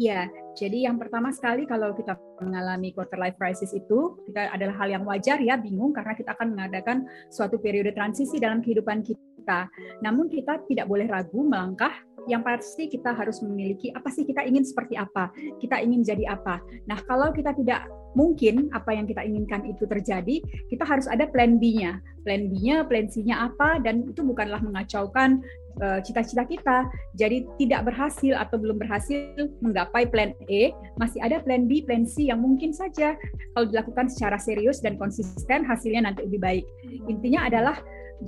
Ya, 0.00 0.32
jadi 0.56 0.88
yang 0.88 0.96
pertama 0.96 1.28
sekali 1.28 1.68
kalau 1.68 1.92
kita 1.92 2.16
mengalami 2.40 2.88
quarter 2.96 3.20
life 3.20 3.36
crisis 3.36 3.68
itu 3.76 4.16
kita 4.24 4.48
adalah 4.48 4.72
hal 4.80 4.88
yang 4.96 5.04
wajar 5.04 5.36
ya, 5.44 5.60
bingung 5.60 5.92
karena 5.92 6.16
kita 6.16 6.32
akan 6.32 6.56
mengadakan 6.56 7.04
suatu 7.28 7.60
periode 7.60 7.92
transisi 7.92 8.40
dalam 8.40 8.64
kehidupan 8.64 9.04
kita. 9.04 9.68
Namun 10.00 10.32
kita 10.32 10.64
tidak 10.64 10.88
boleh 10.88 11.04
ragu 11.04 11.44
melangkah 11.44 11.92
yang 12.28 12.44
pasti 12.44 12.90
kita 12.90 13.14
harus 13.16 13.40
memiliki 13.40 13.88
apa 13.94 14.10
sih 14.12 14.26
kita 14.26 14.44
ingin 14.44 14.66
seperti 14.66 14.98
apa, 14.98 15.32
kita 15.62 15.80
ingin 15.80 16.04
jadi 16.04 16.36
apa. 16.36 16.60
Nah, 16.84 16.98
kalau 17.06 17.32
kita 17.32 17.56
tidak 17.56 17.88
mungkin 18.18 18.66
apa 18.74 18.90
yang 18.90 19.06
kita 19.06 19.22
inginkan 19.22 19.62
itu 19.70 19.86
terjadi, 19.86 20.42
kita 20.66 20.82
harus 20.82 21.06
ada 21.06 21.30
plan 21.30 21.56
B-nya. 21.62 22.02
Plan 22.26 22.50
B-nya, 22.50 22.84
plan 22.84 23.06
C-nya 23.06 23.48
apa, 23.48 23.78
dan 23.80 24.04
itu 24.04 24.20
bukanlah 24.26 24.58
mengacaukan 24.60 25.40
eh, 25.80 26.00
cita-cita 26.02 26.44
kita. 26.44 26.90
Jadi 27.14 27.46
tidak 27.62 27.88
berhasil 27.88 28.34
atau 28.36 28.58
belum 28.58 28.82
berhasil 28.82 29.46
menggapai 29.62 30.10
plan 30.10 30.34
E, 30.50 30.74
masih 30.98 31.22
ada 31.22 31.38
plan 31.40 31.64
B, 31.70 31.86
plan 31.86 32.02
C 32.04 32.28
yang 32.28 32.42
mungkin 32.42 32.74
saja 32.74 33.14
kalau 33.54 33.70
dilakukan 33.70 34.10
secara 34.10 34.36
serius 34.36 34.82
dan 34.82 34.98
konsisten 34.98 35.62
hasilnya 35.62 36.10
nanti 36.10 36.26
lebih 36.26 36.40
baik. 36.42 36.64
Intinya 37.06 37.46
adalah 37.46 37.78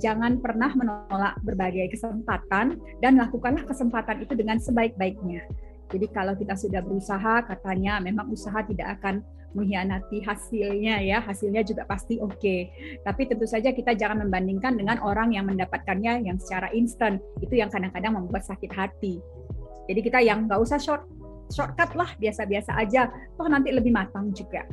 jangan 0.01 0.41
pernah 0.41 0.71
menolak 0.73 1.37
berbagai 1.45 1.93
kesempatan 1.93 2.81
dan 3.01 3.13
lakukanlah 3.17 3.65
kesempatan 3.67 4.25
itu 4.25 4.33
dengan 4.33 4.57
sebaik-baiknya. 4.57 5.45
Jadi 5.93 6.05
kalau 6.09 6.33
kita 6.33 6.57
sudah 6.57 6.81
berusaha, 6.81 7.45
katanya 7.45 8.01
memang 8.01 8.33
usaha 8.33 8.65
tidak 8.65 8.97
akan 8.97 9.21
mengkhianati 9.53 10.25
hasilnya 10.25 11.05
ya, 11.05 11.21
hasilnya 11.21 11.61
juga 11.61 11.85
pasti 11.85 12.17
oke. 12.17 12.41
Okay. 12.41 12.73
Tapi 13.05 13.29
tentu 13.29 13.45
saja 13.45 13.69
kita 13.69 13.93
jangan 13.93 14.25
membandingkan 14.25 14.73
dengan 14.73 14.97
orang 15.05 15.37
yang 15.37 15.45
mendapatkannya 15.45 16.25
yang 16.25 16.41
secara 16.41 16.73
instan, 16.73 17.21
itu 17.39 17.61
yang 17.61 17.69
kadang-kadang 17.69 18.17
membuat 18.17 18.41
sakit 18.49 18.73
hati. 18.73 19.21
Jadi 19.85 19.99
kita 20.01 20.19
yang 20.25 20.49
nggak 20.49 20.57
usah 20.57 20.81
short 20.81 21.05
shortcut 21.53 21.93
lah, 21.93 22.09
biasa-biasa 22.17 22.73
aja, 22.73 23.13
toh 23.37 23.45
nanti 23.45 23.69
lebih 23.69 23.93
matang 23.93 24.33
juga. 24.33 24.65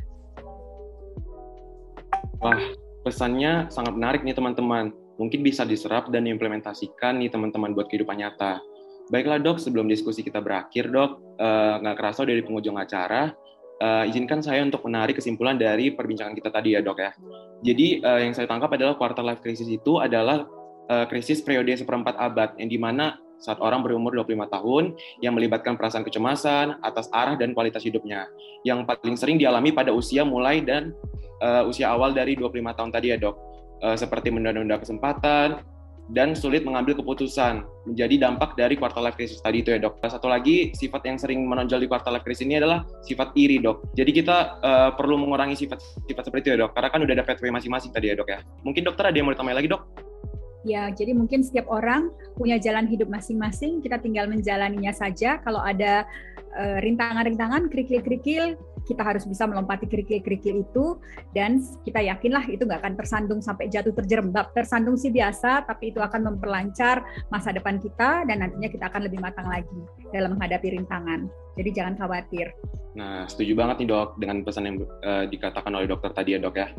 Wah, 2.41 2.57
pesannya 3.05 3.69
sangat 3.69 3.93
menarik 4.01 4.25
nih 4.25 4.33
teman-teman 4.33 4.97
mungkin 5.21 5.45
bisa 5.45 5.69
diserap 5.69 6.09
dan 6.09 6.25
diimplementasikan 6.25 7.21
nih 7.21 7.29
teman-teman 7.29 7.77
buat 7.77 7.93
kehidupan 7.93 8.17
nyata. 8.17 8.65
Baiklah 9.13 9.37
dok, 9.37 9.61
sebelum 9.61 9.85
diskusi 9.85 10.25
kita 10.25 10.41
berakhir 10.41 10.89
dok, 10.89 11.37
uh, 11.37 11.77
nggak 11.85 11.97
kerasa 12.01 12.25
dari 12.25 12.41
pengunjung 12.41 12.81
acara, 12.81 13.29
uh, 13.85 14.09
izinkan 14.09 14.41
saya 14.41 14.65
untuk 14.65 14.81
menarik 14.89 15.21
kesimpulan 15.21 15.61
dari 15.61 15.93
perbincangan 15.93 16.33
kita 16.33 16.49
tadi 16.49 16.73
ya 16.73 16.81
dok 16.81 16.99
ya. 17.05 17.13
Jadi 17.61 18.01
uh, 18.01 18.21
yang 18.25 18.33
saya 18.33 18.49
tangkap 18.49 18.73
adalah 18.73 18.97
quarter 18.97 19.21
life 19.21 19.45
crisis 19.45 19.69
itu 19.69 20.01
adalah 20.01 20.49
uh, 20.89 21.05
krisis 21.05 21.45
periode 21.45 21.77
seperempat 21.77 22.17
abad, 22.17 22.57
yang 22.57 22.71
di 22.73 22.81
mana 22.81 23.21
saat 23.41 23.61
orang 23.61 23.85
berumur 23.85 24.13
25 24.15 24.47
tahun 24.53 24.85
yang 25.25 25.33
melibatkan 25.37 25.75
perasaan 25.77 26.05
kecemasan 26.05 26.81
atas 26.81 27.11
arah 27.13 27.35
dan 27.37 27.53
kualitas 27.53 27.85
hidupnya, 27.85 28.31
yang 28.65 28.87
paling 28.89 29.19
sering 29.19 29.37
dialami 29.37 29.75
pada 29.75 29.91
usia 29.91 30.23
mulai 30.23 30.63
dan 30.63 30.95
uh, 31.43 31.67
usia 31.67 31.91
awal 31.91 32.15
dari 32.15 32.39
25 32.39 32.79
tahun 32.79 32.91
tadi 32.95 33.11
ya 33.11 33.19
dok 33.19 33.50
uh, 33.83 33.97
seperti 33.97 34.33
menunda-nunda 34.33 34.81
kesempatan 34.81 35.61
dan 36.11 36.35
sulit 36.35 36.67
mengambil 36.67 36.99
keputusan 36.99 37.63
menjadi 37.87 38.27
dampak 38.27 38.59
dari 38.59 38.75
quarter 38.75 38.99
life 38.99 39.15
crisis 39.15 39.39
tadi 39.39 39.63
itu 39.63 39.71
ya 39.71 39.79
dok. 39.79 40.03
Satu 40.03 40.27
lagi 40.27 40.75
sifat 40.75 41.07
yang 41.07 41.17
sering 41.23 41.47
menonjol 41.47 41.87
di 41.87 41.89
quarter 41.89 42.11
life 42.11 42.27
crisis 42.27 42.43
ini 42.43 42.59
adalah 42.59 42.83
sifat 43.07 43.31
iri 43.39 43.63
dok. 43.63 43.95
Jadi 43.95 44.11
kita 44.11 44.59
uh, 44.59 44.91
perlu 44.99 45.23
mengurangi 45.23 45.55
sifat-sifat 45.55 46.23
seperti 46.27 46.51
itu 46.51 46.51
ya 46.59 46.67
dok. 46.67 46.75
Karena 46.75 46.89
kan 46.91 47.01
udah 47.07 47.15
ada 47.15 47.25
pathway 47.25 47.55
masing-masing 47.55 47.95
tadi 47.95 48.11
ya 48.11 48.19
dok 48.19 48.27
ya. 48.27 48.43
Mungkin 48.67 48.83
dokter 48.83 49.07
ada 49.07 49.15
yang 49.15 49.31
mau 49.31 49.35
ditambahin 49.39 49.59
lagi 49.63 49.71
dok? 49.71 50.10
Ya, 50.61 50.93
jadi 50.93 51.17
mungkin 51.17 51.41
setiap 51.41 51.73
orang 51.73 52.13
punya 52.37 52.61
jalan 52.61 52.85
hidup 52.85 53.09
masing-masing, 53.09 53.81
kita 53.81 53.97
tinggal 53.97 54.29
menjalaninya 54.29 54.93
saja. 54.93 55.41
Kalau 55.41 55.65
ada 55.65 56.05
uh, 56.53 56.79
rintangan-rintangan, 56.85 57.73
kerikil-kerikil, 57.73 58.61
kita 58.85 59.01
harus 59.05 59.25
bisa 59.25 59.45
melompati 59.47 59.87
kerikil-kerikil 59.87 60.65
itu 60.67 60.99
dan 61.37 61.61
kita 61.85 62.01
yakinlah 62.01 62.45
itu 62.49 62.65
nggak 62.65 62.81
akan 62.81 62.95
tersandung 62.97 63.41
sampai 63.41 63.73
jatuh 63.73 63.93
terjerembab. 63.97 64.53
Tersandung 64.53 64.97
sih 65.01 65.13
biasa, 65.13 65.65
tapi 65.65 65.93
itu 65.93 66.01
akan 66.01 66.35
memperlancar 66.35 67.05
masa 67.33 67.53
depan 67.57 67.81
kita 67.81 68.25
dan 68.29 68.45
nantinya 68.45 68.69
kita 68.69 68.89
akan 68.89 69.07
lebih 69.09 69.21
matang 69.21 69.49
lagi 69.49 69.81
dalam 70.13 70.37
menghadapi 70.37 70.77
rintangan. 70.77 71.31
Jadi 71.61 71.71
jangan 71.77 71.95
khawatir. 72.01 72.57
Nah, 72.91 73.23
setuju 73.29 73.55
banget 73.55 73.85
nih 73.85 73.89
dok 73.93 74.19
dengan 74.19 74.43
pesan 74.43 74.67
yang 74.67 74.77
uh, 74.83 75.23
dikatakan 75.29 75.71
oleh 75.71 75.87
dokter 75.87 76.11
tadi 76.11 76.35
ya 76.35 76.41
dok 76.43 76.57
ya. 76.59 76.73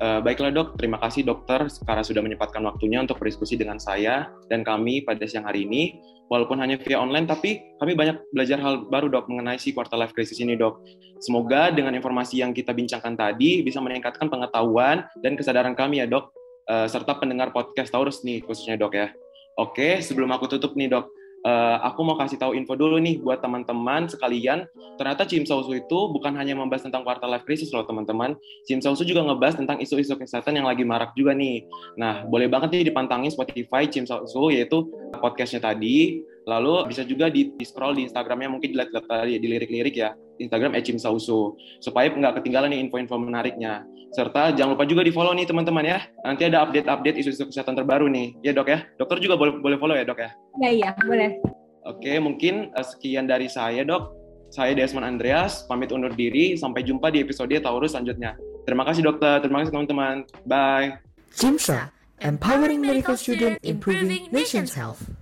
Uh, 0.00 0.22
baiklah 0.24 0.48
dok, 0.48 0.80
terima 0.80 0.96
kasih 1.02 1.28
dokter 1.28 1.66
karena 1.84 2.00
sudah 2.06 2.22
menyempatkan 2.24 2.62
waktunya 2.64 3.04
untuk 3.04 3.20
berdiskusi 3.20 3.58
dengan 3.58 3.76
saya 3.76 4.32
dan 4.48 4.64
kami 4.64 5.04
pada 5.04 5.20
siang 5.28 5.44
hari 5.44 5.68
ini 5.68 5.98
walaupun 6.32 6.56
hanya 6.62 6.80
via 6.80 6.96
online, 6.96 7.28
tapi 7.28 7.60
kami 7.82 7.92
banyak 7.92 8.16
belajar 8.32 8.56
hal 8.62 8.88
baru 8.88 9.12
dok 9.12 9.28
mengenai 9.28 9.60
si 9.60 9.76
quarter 9.76 10.00
life 10.00 10.16
crisis 10.16 10.40
ini 10.40 10.56
dok. 10.56 10.80
Semoga 11.20 11.68
dengan 11.68 11.92
informasi 11.98 12.40
yang 12.40 12.56
kita 12.56 12.72
bincangkan 12.72 13.18
tadi 13.18 13.60
bisa 13.60 13.82
meningkatkan 13.82 14.30
pengetahuan 14.32 15.04
dan 15.20 15.36
kesadaran 15.36 15.76
kami 15.76 16.00
ya 16.00 16.06
dok, 16.08 16.32
uh, 16.70 16.88
serta 16.88 17.18
pendengar 17.20 17.52
podcast 17.52 17.92
Taurus 17.92 18.24
nih 18.24 18.40
khususnya 18.40 18.80
dok 18.80 18.96
ya. 18.96 19.12
Oke, 19.58 19.98
sebelum 20.00 20.30
aku 20.30 20.46
tutup 20.46 20.78
nih 20.78 20.86
dok, 20.86 21.10
uh, 21.44 21.76
aku 21.84 22.00
mau 22.02 22.16
kasih 22.18 22.38
tahu 22.40 22.54
info 22.56 22.74
dulu 22.74 22.98
nih 22.98 23.20
buat 23.22 23.38
teman-teman 23.42 24.08
sekalian. 24.10 24.66
Ternyata 24.96 25.28
Cim 25.28 25.44
Sausu 25.46 25.76
itu 25.76 25.98
bukan 26.10 26.34
hanya 26.34 26.58
membahas 26.58 26.86
tentang 26.86 27.06
quarter 27.06 27.28
life 27.30 27.46
crisis 27.46 27.70
loh 27.70 27.84
teman-teman. 27.86 28.34
Cim 28.66 28.82
Sausu 28.82 29.06
juga 29.06 29.22
ngebahas 29.26 29.58
tentang 29.58 29.78
isu-isu 29.78 30.14
kesehatan 30.18 30.58
yang 30.58 30.66
lagi 30.66 30.82
marak 30.82 31.14
juga 31.14 31.36
nih. 31.36 31.66
Nah, 31.98 32.26
boleh 32.26 32.50
banget 32.50 32.74
nih 32.74 32.84
dipantangin 32.90 33.30
Spotify 33.30 33.86
Cim 33.86 34.08
Sausu 34.08 34.50
yaitu 34.50 34.88
podcastnya 35.18 35.62
tadi. 35.62 36.22
Lalu 36.48 36.88
bisa 36.88 37.04
juga 37.04 37.28
di, 37.28 37.52
di 37.52 37.64
scroll 37.68 38.00
di 38.00 38.08
Instagramnya 38.08 38.48
mungkin 38.48 38.72
dilihat 38.72 38.88
tadi 39.04 39.36
di 39.36 39.46
lirik-lirik 39.52 39.92
ya 39.92 40.16
Instagram 40.40 40.72
Ecim 40.80 40.96
Sausu 40.96 41.52
supaya 41.84 42.08
nggak 42.08 42.40
ketinggalan 42.40 42.72
nih 42.72 42.80
info-info 42.88 43.20
menariknya. 43.20 43.84
Serta 44.16 44.56
jangan 44.56 44.72
lupa 44.72 44.88
juga 44.88 45.04
di 45.04 45.12
follow 45.12 45.36
nih 45.36 45.44
teman-teman 45.44 45.84
ya. 45.84 45.98
Nanti 46.24 46.48
ada 46.48 46.64
update-update 46.64 47.20
isu-isu 47.20 47.44
kesehatan 47.52 47.76
terbaru 47.76 48.08
nih. 48.08 48.32
Ya 48.40 48.56
dok 48.56 48.72
ya. 48.72 48.88
Dokter 48.96 49.20
juga 49.20 49.36
boleh 49.36 49.60
boleh 49.60 49.76
follow 49.76 49.92
ya 49.92 50.08
dok 50.08 50.24
ya. 50.24 50.30
Iya 50.64 50.70
iya 50.72 50.90
boleh. 50.96 51.36
Oke 51.84 52.16
mungkin 52.16 52.72
uh, 52.72 52.86
sekian 52.86 53.28
dari 53.28 53.52
saya 53.52 53.84
dok. 53.84 54.16
Saya 54.48 54.72
Desmond 54.72 55.04
Andreas 55.04 55.68
pamit 55.68 55.92
undur 55.92 56.16
diri. 56.16 56.56
Sampai 56.56 56.80
jumpa 56.80 57.12
di 57.12 57.20
episode 57.20 57.52
Taurus 57.60 57.92
selanjutnya. 57.92 58.32
Terima 58.64 58.88
kasih 58.88 59.04
dokter. 59.04 59.44
Terima 59.44 59.60
kasih 59.60 59.76
teman-teman. 59.76 60.24
Bye. 60.48 60.96
Jimsa, 61.36 61.92
empowering 62.24 62.80
medical 62.80 63.20
student, 63.20 63.60
improving 63.60 64.32
nation's 64.32 64.72
health. 64.72 65.12